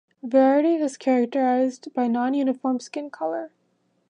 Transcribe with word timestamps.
Variety 0.23 0.77
is 0.77 0.97
characterized 0.97 1.93
by 1.93 2.05
a 2.05 2.09
non-uniform 2.09 2.79
skin 2.79 3.11
color. 3.11 3.51